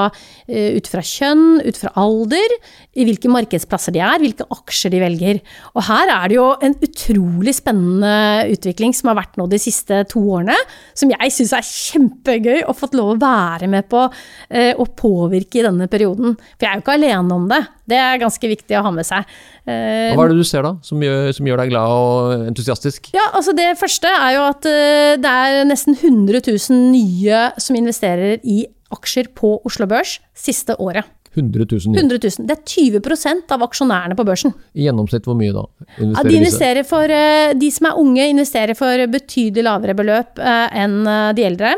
[0.47, 2.55] eh, ut fra kjønn, ut fra alder,
[2.95, 5.43] i hvilke markedsplasser de er, hvilke aksjer de velger.
[5.75, 10.05] Og her er det jo en utrolig spennende utvikling som har vært nå de siste
[10.13, 10.57] to årene,
[10.95, 15.59] som jeg syns er kjempegøy å fått lov å være med på eh, å påvirke
[15.59, 16.39] i denne perioden.
[16.55, 17.65] For jeg er jo ikke alene om det.
[17.91, 19.27] Det er ganske viktig å ha med seg.
[19.65, 23.11] Hva er det du ser da, som gjør, som gjør, deg glad og entusiastisk?
[23.17, 27.79] Ja, altså Det første er jo at eh, det er nesten 100 000 nye som
[27.79, 28.65] investerer i
[28.95, 31.07] aksjer på Oslo Børs siste året.
[31.35, 32.47] 100 000 100 000.
[32.47, 34.55] Det er 20% av aksjonærene på børsen.
[34.79, 35.65] I gjennomsnitt hvor mye da?
[35.99, 40.79] Ja, de, investerer for, eh, de som er unge, investerer for betydelig lavere beløp eh,
[40.85, 41.01] enn
[41.35, 41.75] de eldre.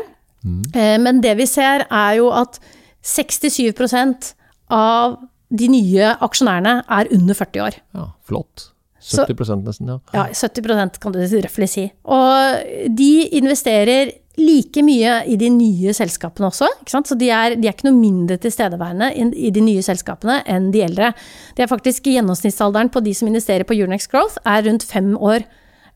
[0.47, 0.61] Mm.
[1.03, 2.61] Men det vi ser, er jo at
[3.03, 4.29] 67%
[4.71, 5.17] av
[5.49, 7.79] de nye aksjonærene er under 40 år.
[7.95, 8.71] Ja, flott.
[9.07, 9.99] 70 Så, nesten, ja.
[10.11, 11.85] Ja, 70% kan du røftlig si.
[12.03, 16.67] Og de investerer like mye i de nye selskapene også.
[16.89, 20.83] Så de er, de er, ikke noe mindre tilstedeværende i de nye selskapene enn de
[20.85, 21.13] eldre.
[21.57, 25.47] Det er faktisk Gjennomsnittsalderen på de som investerer på Urnex Growth er rundt fem år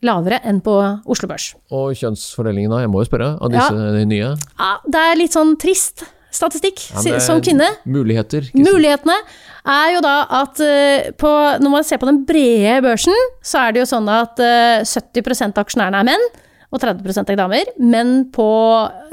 [0.02, 0.74] lavere enn på
[1.06, 1.52] Oslo Børs.
[1.70, 4.08] Og kjønnsfordelingen da, jeg må jo spørre, av disse ja.
[4.10, 4.34] nye?
[4.58, 7.68] Ja, det er litt sånn trist statistikk ja, som kvinne.
[7.84, 8.48] Muligheter.
[8.58, 9.18] Mulighetene
[9.62, 13.16] er jo da at uh, på, når man ser på den brede børsen,
[13.46, 16.28] så er det jo sånn at uh, 70% av aksjonærene er menn,
[16.72, 17.74] og 30% er damer.
[17.84, 18.52] Men på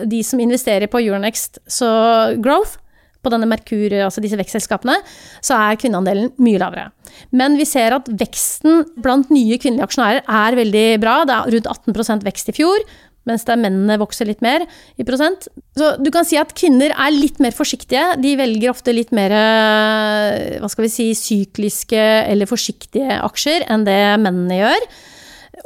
[0.06, 1.88] de som investerer på Euronext så
[2.38, 2.78] Growth,
[3.18, 4.94] på denne Merkur, altså disse vekstselskapene,
[5.44, 6.86] så er kvinneandelen mye lavere.
[7.34, 11.16] Men vi ser at veksten blant nye kvinnelige aksjonærer er veldig bra.
[11.26, 12.84] Det er rundt 18% vekst i fjor
[13.28, 14.64] mens der mennene vokser litt mer
[14.98, 15.50] i prosent.
[15.78, 18.16] Så du kan si at kvinner er litt mer forsiktige.
[18.22, 23.86] De velger ofte litt mer eh, hva skal vi si, sykliske eller forsiktige aksjer enn
[23.88, 24.90] det mennene gjør.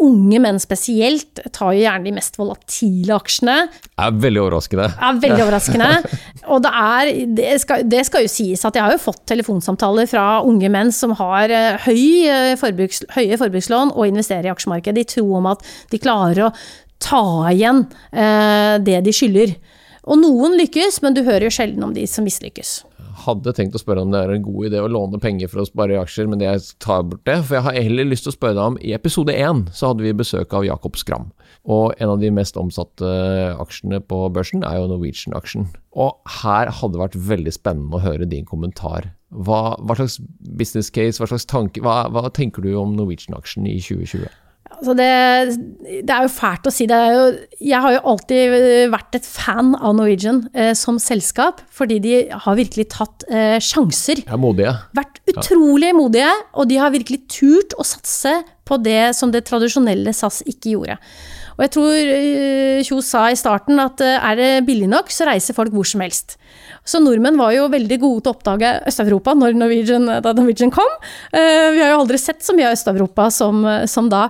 [0.01, 3.57] Unge menn spesielt tar jo gjerne de mest volatile aksjene.
[4.01, 4.89] Er veldig overraskende.
[4.97, 5.91] Er veldig overraskende.
[6.53, 10.09] Og det, er, det, skal, det skal jo sies at jeg har jo fått telefonsamtaler
[10.11, 15.05] fra unge menn som har eh, høy eh, forbruks, høye forbrukslån og investerer i aksjemarkedet
[15.05, 16.55] i tro om at de klarer å
[17.03, 19.57] ta igjen eh, det de skylder.
[20.03, 22.81] Og noen lykkes, men du hører jo sjelden om de som mislykkes.
[23.23, 25.67] Hadde tenkt å spørre om det er en god idé å låne penger for å
[25.69, 27.37] spare i aksjer, men jeg tar bort det.
[27.45, 30.07] For jeg har heller lyst til å spørre deg om I episode én så hadde
[30.07, 31.31] vi besøk av Jakob Skram.
[31.71, 33.13] Og en av de mest omsatte
[33.63, 35.69] aksjene på børsen er jo Norwegian-aksjen.
[35.95, 39.13] Og her hadde det vært veldig spennende å høre din kommentar.
[39.31, 40.19] Hva, hva slags
[40.59, 44.27] business case, hva slags tanke, hva, hva tenker du om Norwegian-aksjen i 2020?
[44.83, 45.11] Altså det,
[46.03, 46.89] det, er jo fælt å si.
[46.91, 47.27] Jo,
[47.63, 48.55] jeg har jo alltid
[48.91, 54.25] vært et fan av Norwegian eh, som selskap, fordi de har virkelig tatt eh, sjanser.
[54.27, 54.75] Ja, modige.
[54.99, 55.99] Vært utrolig ja.
[56.01, 60.75] modige, og de har virkelig turt å satse på det som det tradisjonelle SAS ikke
[60.75, 60.99] gjorde.
[61.57, 65.29] Og jeg tror eh, Kjos sa i starten at eh, er det billig nok, så
[65.29, 66.37] reiser folk hvor som helst.
[66.89, 70.89] Så nordmenn var jo veldig gode til å oppdage Øst-Europa Norwegian, da Norwegian kom.
[71.31, 74.29] Eh, vi har jo aldri sett så mye av Øst-Europa som, som, da.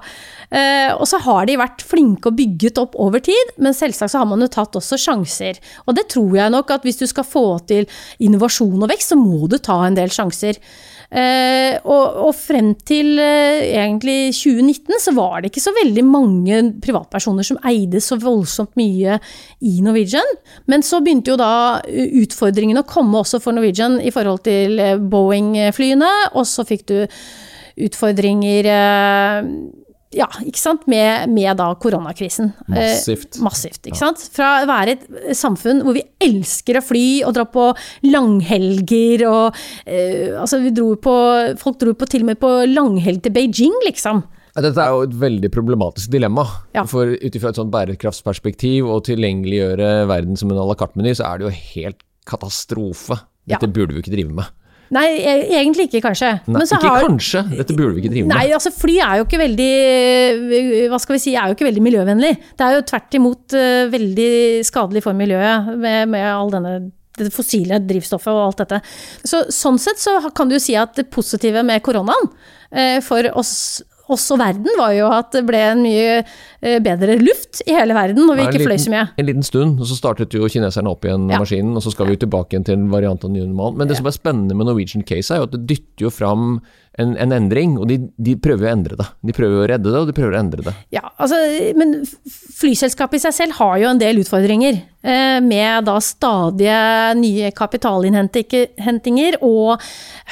[1.00, 4.28] Og så har de vært flinke og bygget opp over tid, men selvsagt så har
[4.28, 5.56] man jo tatt også sjanser.
[5.88, 7.88] Og det tror jeg nok at hvis du skal få til
[8.20, 10.61] innovasjon og vekst, så må du ta en del sjanser.
[11.12, 16.61] Eh, og, og, frem til eh, egentlig 2019 så var det ikke så veldig mange
[16.81, 19.18] privatpersoner som eide så voldsomt mye
[19.61, 20.38] i Norwegian.
[20.72, 24.96] Men så begynte jo da utfordringene å komme også for Norwegian i forhold til eh,
[24.96, 26.96] Boeing-flyene, og så fikk du
[27.83, 28.66] utfordringer
[30.16, 32.53] ja, ikke sant, med, med da koronakrisen.
[32.70, 33.38] Massivt.
[33.38, 34.01] Eh, massivt, ikke ja.
[34.05, 34.25] sant.
[34.35, 35.07] Fra å være et
[35.38, 37.70] samfunn hvor vi elsker å fly og dra på
[38.09, 41.14] langhelger og eh, Altså, vi dro på
[41.61, 44.22] Folk dro på, til og med på langhelg til Beijing, liksom.
[44.53, 46.44] Dette er jo et veldig problematisk dilemma.
[46.77, 46.85] Ja.
[46.88, 51.31] For ut ifra et sånt bærekraftsperspektiv og tilgjengeliggjøre verden som en à la carte-meny, så
[51.31, 53.16] er det jo helt katastrofe.
[53.48, 53.72] Dette ja.
[53.72, 54.53] burde vi ikke drive med.
[54.92, 56.31] Nei, e- egentlig ikke, kanskje.
[56.52, 57.05] Nei, ikke har...
[57.07, 58.35] kanskje, dette burde vi ikke drive med.
[58.37, 59.68] Nei, altså fly er jo ikke veldig
[60.92, 62.33] Hva skal vi si, er jo ikke veldig miljøvennlig.
[62.59, 64.33] Det er jo tvert imot uh, veldig
[64.68, 66.74] skadelig for miljøet med, med all denne
[67.20, 68.81] det fossile drivstoffet og alt dette.
[69.28, 72.31] Så, sånn sett så kan du jo si at det positive med koronaen
[72.72, 73.83] eh, for oss
[74.14, 78.27] også verden, var jo at det ble en mye eh, bedre luft i hele verden
[78.29, 79.07] når vi ikke fløy så mye.
[79.20, 81.40] En liten stund, og så startet jo kineserne opp igjen ja.
[81.42, 83.77] maskinen, og så skal vi jo tilbake igjen til en variant av ny normal.
[83.81, 86.57] Men det som er spennende med Norwegian case, er jo at det dytter jo fram
[87.00, 89.07] en, en, endring, og de, de, prøver å endre det.
[89.24, 90.74] De prøver å redde det, og de prøver å endre det.
[90.92, 91.38] Ja, altså,
[91.78, 92.02] Men
[92.59, 94.83] flyselskapet i seg selv har jo en del utfordringer.
[95.02, 96.78] Eh, med da stadige
[97.18, 99.83] nye kapitalinnhentinger og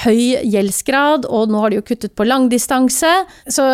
[0.05, 3.11] høy gjeldsgrad, og nå har de jo kuttet på langdistanse.
[3.51, 3.67] Så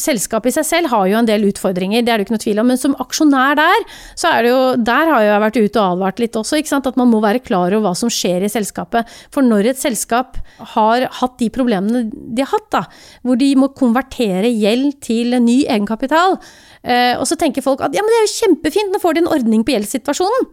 [0.00, 2.62] selskapet i seg selv har jo en del utfordringer, det er det ikke noe tvil
[2.62, 2.70] om.
[2.72, 3.84] Men som aksjonær der,
[4.16, 6.88] så er det jo Der har jeg vært ute og advart litt også, ikke sant.
[6.88, 9.10] At man må være klar over hva som skjer i selskapet.
[9.34, 10.38] For når et selskap
[10.74, 12.82] har hatt de problemene de har hatt, da,
[13.24, 16.38] hvor de må konvertere gjeld til ny egenkapital,
[16.82, 19.24] eh, og så tenker folk at ja, men det er jo kjempefint, nå får de
[19.24, 20.52] en ordning på gjeldssituasjonen.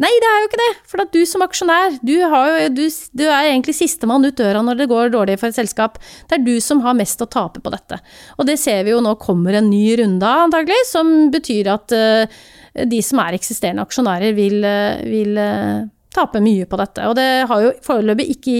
[0.00, 0.70] Nei, det er jo ikke det.
[0.88, 2.28] For at du som aksjonær, du, jo,
[2.72, 5.98] du, du er egentlig sistemann ut døra når det går dårlig for et selskap.
[6.30, 7.98] Det er du som har mest å tape på dette.
[8.38, 11.92] Og det ser vi jo nå kommer en ny runde av, antagelig, som betyr at
[11.92, 12.40] uh,
[12.88, 15.84] de som er eksisterende aksjonærer, vil, uh, vil uh,
[16.16, 17.12] tape mye på dette.
[17.12, 18.56] Og det har jo foreløpig ikke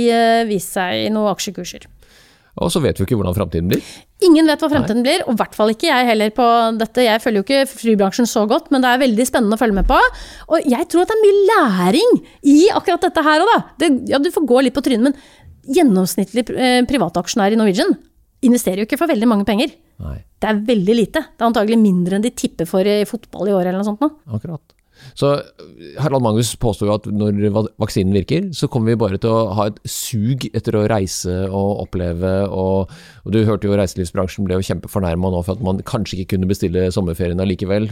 [0.53, 1.89] vist seg i noen aksjekurser.
[2.61, 3.81] Og så vet vi ikke hvordan framtiden blir.
[4.27, 5.07] Ingen vet hva fremtiden Nei.
[5.07, 7.07] blir, og i hvert fall ikke jeg heller på dette.
[7.07, 9.89] Jeg følger jo ikke flybransjen så godt, men det er veldig spennende å følge med
[9.89, 10.01] på.
[10.53, 12.13] Og jeg tror at det er mye læring
[12.53, 13.89] i akkurat dette her òg, da.
[14.13, 17.97] ja, du får gå litt på trynet, men gjennomsnittlig eh, privataksjonær i Norwegian
[18.45, 19.73] investerer jo ikke for veldig mange penger.
[20.03, 20.19] Nei.
[20.43, 21.25] Det er veldig lite.
[21.31, 24.03] Det er antagelig mindre enn de tipper for i fotball i år eller noe sånt.
[24.03, 24.11] Nå.
[24.37, 24.75] Akkurat.
[25.19, 25.33] Så
[26.01, 27.41] Harald Magnus påstår jo at når
[27.81, 31.85] vaksinen virker, så kommer vi bare til å ha et sug etter å reise og
[31.87, 32.33] oppleve.
[32.49, 32.93] Og,
[33.25, 36.51] og du hørte jo reiselivsbransjen ble jo kjempefornærma nå for at man kanskje ikke kunne
[36.51, 37.91] bestille sommerferien allikevel.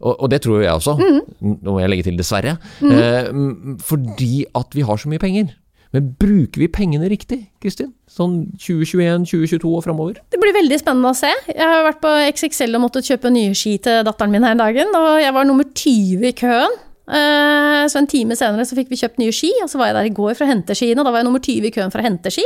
[0.00, 0.96] Og, og, det tror jo jeg også.
[1.00, 1.56] Mm.
[1.60, 2.56] Nå må jeg legge til dessverre.
[2.80, 2.94] Mm.
[2.96, 5.52] Eh, fordi at vi har så mye penger.
[5.90, 7.90] Men bruker vi pengene riktig, Kristin?
[8.10, 10.20] Sånn 2021, 2022 og framover?
[10.30, 11.30] Det blir veldig spennende å se.
[11.50, 14.62] Jeg har vært på XXL og måttet kjøpe nye ski til datteren min her en
[14.62, 16.78] dagen, og jeg var nummer 20 i køen.
[17.10, 19.96] Eh, så en time senere så fikk vi kjøpt nye ski, og så var jeg
[19.98, 21.92] der i går for å hente skiene, og da var jeg nummer 20 i køen
[21.92, 22.44] for å hente ski.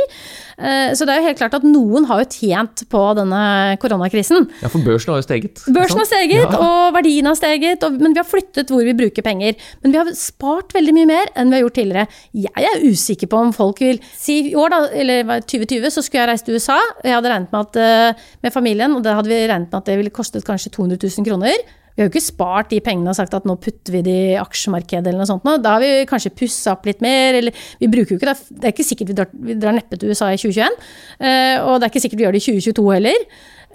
[0.57, 3.43] Eh, så det er jo helt klart at noen har jo tjent på denne
[3.81, 4.49] koronakrisen.
[4.63, 5.63] Ja, for børsen har jo steget.
[5.75, 6.59] Børsen har steget, ja.
[6.59, 9.55] og verdien har steget, og, men vi har flyttet hvor vi bruker penger.
[9.83, 12.21] Men vi har spart veldig mye mer enn vi har gjort tidligere.
[12.45, 16.23] Jeg er usikker på om folk vil si i år, da, eller 2020, så skulle
[16.23, 16.79] jeg reist til USA.
[17.05, 19.89] Jeg hadde regnet med at eh, med familien, og det hadde vi regnet med at
[19.89, 21.65] det ville kostet kanskje 200 000 kroner.
[21.95, 24.37] Vi har jo ikke spart de pengene og sagt at nå putter vi det i
[24.39, 25.47] aksjemarkedet eller noe sånt.
[25.63, 28.39] Da har vi kanskje pussa opp litt mer, eller vi bruker jo ikke det.
[28.51, 30.75] Det er ikke sikkert vi drar, vi drar neppe til USA i 2021.
[31.19, 33.23] Eh, og det er ikke sikkert vi gjør det i 2022 heller.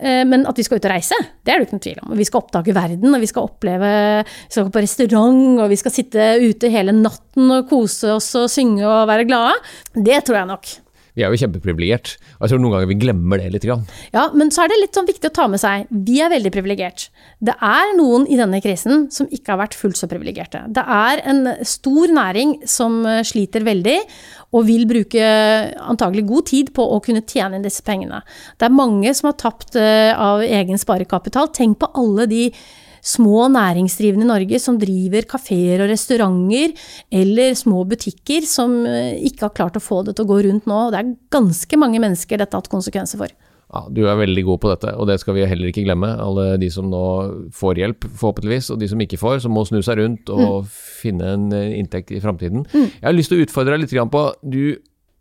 [0.01, 2.13] Eh, men at vi skal ut og reise, det er det ikke noen tvil om.
[2.21, 5.81] Vi skal oppdage verden, og vi skal oppleve Vi skal gå på restaurant, og vi
[5.81, 9.57] skal sitte ute hele natten og kose oss og synge og være glade.
[9.97, 10.77] Det tror jeg nok.
[11.17, 13.67] Vi er jo kjempeprivilegert, jeg tror noen ganger vi glemmer det litt.
[13.67, 15.89] Ja, men så er det litt sånn viktig å ta med seg.
[15.91, 17.09] Vi er veldig privilegert.
[17.43, 20.63] Det er noen i denne krisen som ikke har vært fullt så privilegerte.
[20.73, 23.99] Det er en stor næring som eh, sliter veldig,
[24.57, 25.25] og vil bruke
[25.79, 28.23] antagelig god tid på å kunne tjene inn disse pengene.
[28.59, 31.53] Det er mange som har tapt eh, av egen sparekapital.
[31.55, 32.45] Tenk på alle de
[33.03, 36.75] små næringsdrivende i Norge som driver kafeer og restauranter
[37.23, 40.69] eller små butikker som eh, ikke har klart å få det til å gå rundt
[40.71, 40.83] nå.
[40.93, 43.33] Det er ganske mange mennesker dette har hatt konsekvenser for.
[43.71, 46.09] Ja, Du er veldig god på dette, og det skal vi heller ikke glemme.
[46.19, 47.03] Alle de som nå
[47.55, 50.73] får hjelp, forhåpentligvis, og de som ikke får, som må snu seg rundt og mm.
[51.03, 52.65] finne en eh, inntekt i framtiden.
[52.67, 52.89] Mm.
[52.89, 54.65] Jeg har lyst til å utfordre deg litt på du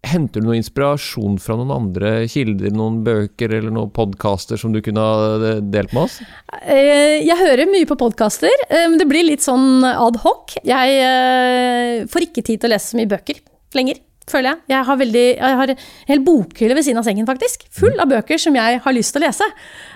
[0.07, 4.79] Henter du noe inspirasjon fra noen andre kilder, noen bøker eller noen podkaster som du
[4.85, 6.19] kunne ha delt med oss?
[6.63, 10.55] Eh, jeg hører mye på podkaster, men det blir litt sånn ad hoc.
[10.63, 13.43] Jeg får ikke tid til å lese så mye bøker
[13.77, 14.61] lenger føler jeg.
[14.73, 17.65] Jeg har, veldig, jeg har en hel bokhylle ved siden av sengen, faktisk.
[17.75, 19.47] Full av bøker som jeg har lyst til å lese.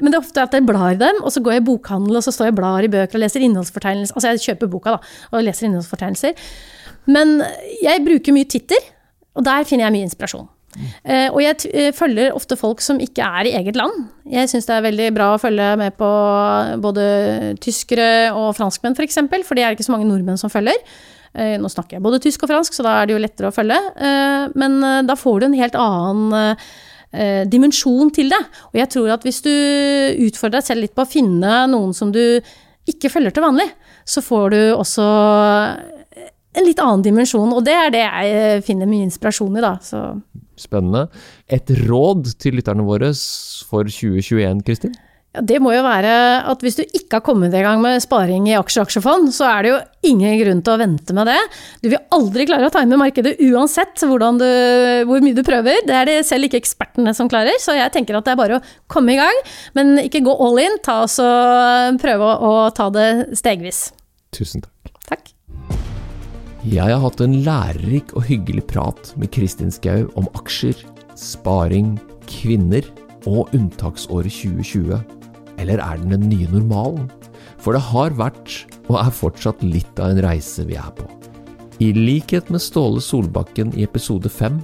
[0.01, 2.19] Men det er ofte at jeg blar i dem, og så går jeg i bokhandel,
[2.19, 4.17] og så står jeg og blar i bøker og leser innholdsfortegnelser.
[4.17, 6.49] Altså jeg kjøper boka, da, og leser innholdsfortegnelser.
[7.13, 7.37] Men
[7.83, 8.91] jeg bruker mye Twitter,
[9.33, 10.49] og der finner jeg mye inspirasjon.
[11.05, 14.07] Uh, og jeg uh, følger ofte folk som ikke er i eget land.
[14.29, 16.11] Jeg syns det er veldig bra å følge med på
[16.83, 17.03] både
[17.63, 20.79] tyskere og franskmenn, f.eks., for, eksempel, for det er ikke så mange nordmenn som følger.
[21.33, 23.55] Uh, nå snakker jeg både tysk og fransk, så da er det jo lettere å
[23.55, 23.77] følge.
[23.97, 26.57] Uh, men eh, da får du en helt annen
[27.45, 28.39] dimensjon til det.
[28.71, 29.51] Og jeg tror at hvis du
[30.25, 32.41] utfordrer deg selv litt på å finne noen som du
[32.89, 33.67] ikke følger til vanlig,
[34.01, 35.05] så får du også
[36.53, 39.73] en litt annen dimensjon, og det er det jeg finner mye inspirasjon i, da.
[39.83, 40.03] Så.
[40.59, 41.07] Spennende.
[41.51, 43.09] Et råd til lytterne våre
[43.69, 44.93] for 2021, Kristin?
[45.33, 46.11] Ja, det må jo være
[46.45, 49.71] at hvis du ikke har kommet i gang med sparing i aksje-aksjefond, så er det
[49.71, 49.79] jo
[50.11, 51.39] ingen grunn til å vente med det.
[51.81, 54.45] Du vil aldri klare å time markedet uansett du,
[55.09, 55.81] hvor mye du prøver.
[55.89, 58.59] Det er det selv ikke ekspertene som klarer, så jeg tenker at det er bare
[58.59, 59.41] å komme i gang.
[59.73, 63.09] Men ikke gå all in, ta oss og prøve å ta det
[63.41, 63.87] stegvis.
[64.37, 64.93] Tusen takk.
[65.09, 65.33] Takk.
[66.63, 70.77] Jeg har hatt en lærerik og hyggelig prat med Kristin Skau om aksjer,
[71.19, 72.87] sparing, kvinner
[73.27, 74.95] og unntaksåret 2020
[75.59, 77.09] eller er den den nye normalen?
[77.59, 81.03] For det har vært, og er fortsatt, litt av en reise vi er på.
[81.83, 84.61] I likhet med Ståle Solbakken i episode fem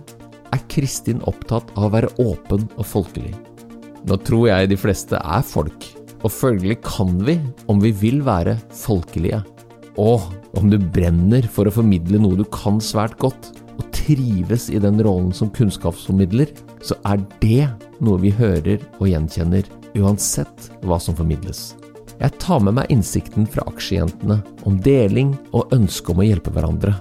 [0.55, 3.35] er Kristin opptatt av å være åpen og folkelig.
[4.07, 5.91] Nå tror jeg de fleste er folk,
[6.23, 9.43] og følgelig kan vi, om vi vil være folkelige.
[9.99, 10.23] Og
[10.57, 14.99] om du brenner for å formidle noe du kan svært godt, og trives i den
[15.05, 16.51] rollen som kunnskapsformidler,
[16.83, 17.67] så er det
[18.03, 19.67] noe vi hører og gjenkjenner
[19.99, 21.73] uansett hva som formidles.
[22.19, 26.97] Jeg tar med meg innsikten fra aksjejentene om deling og ønske om å hjelpe hverandre.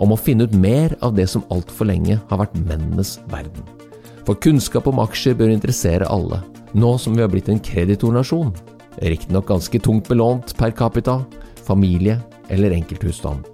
[0.00, 3.66] Om å finne ut mer av det som altfor lenge har vært mennenes verden.
[4.24, 6.40] For kunnskap om aksjer bør interessere alle,
[6.72, 8.54] nå som vi har blitt en kreditornasjon.
[9.04, 11.20] Riktignok ganske tungt belånt per capita,
[11.68, 12.16] familie
[12.52, 13.44] eller enkelthusstand.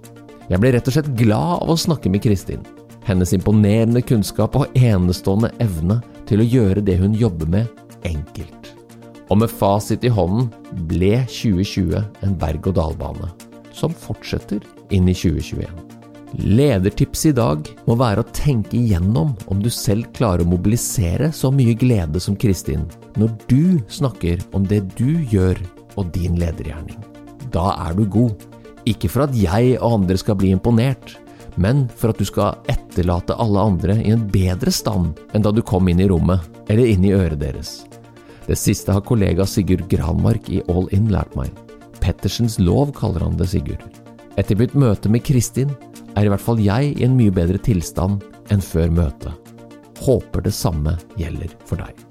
[0.51, 2.63] Jeg ble rett og slett glad av å snakke med Kristin.
[3.07, 7.69] Hennes imponerende kunnskap og enestående evne til å gjøre det hun jobber med,
[8.07, 8.73] enkelt.
[9.31, 10.49] Og med fasit i hånden
[10.89, 13.31] ble 2020 en berg-og-dal-bane,
[13.71, 14.59] som fortsetter
[14.91, 15.91] inn i 2021.
[16.39, 21.51] Ledertipset i dag må være å tenke igjennom om du selv klarer å mobilisere så
[21.51, 22.85] mye glede som Kristin
[23.19, 25.59] når du snakker om det du gjør
[25.99, 26.99] og din ledergjerning.
[27.51, 28.47] Da er du god.
[28.89, 31.15] Ikke for at jeg og andre skal bli imponert,
[31.59, 35.61] men for at du skal etterlate alle andre i en bedre stand enn da du
[35.65, 37.81] kom inn i rommet eller inn i øret deres.
[38.47, 41.51] Det siste har kollega Sigurd Granmark i All In lært meg.
[42.01, 43.83] Pettersens lov kaller han det, Sigurd.
[44.39, 45.73] Etter mitt møte med Kristin
[46.15, 49.51] er i hvert fall jeg i en mye bedre tilstand enn før møtet.
[50.01, 52.10] Håper det samme gjelder for deg.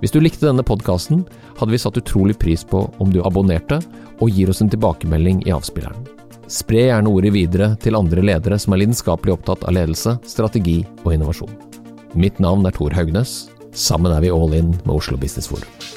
[0.00, 1.22] Hvis du likte denne podkasten,
[1.58, 3.80] hadde vi satt utrolig pris på om du abonnerte
[4.20, 6.08] og gir oss en tilbakemelding i avspilleren.
[6.50, 11.14] Spre gjerne ordet videre til andre ledere som er lidenskapelig opptatt av ledelse, strategi og
[11.14, 11.56] innovasjon.
[12.14, 13.44] Mitt navn er Tor Haugnes.
[13.74, 15.93] Sammen er vi all in med Oslo Business Forum.